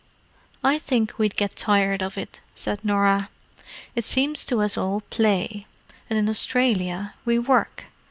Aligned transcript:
"I 0.63 0.79
think 0.79 1.19
we'd 1.19 1.35
get 1.35 1.55
tired 1.55 2.01
of 2.01 2.17
it," 2.17 2.39
said 2.55 2.83
Norah. 2.83 3.29
"It 3.95 4.03
seems 4.03 4.47
to 4.47 4.61
us 4.63 4.75
all 4.75 5.01
play: 5.11 5.67
and 6.09 6.17
in 6.17 6.27
Australia, 6.27 7.13
we 7.23 7.37
work. 7.37 7.85